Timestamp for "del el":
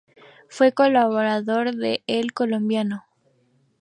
1.75-2.33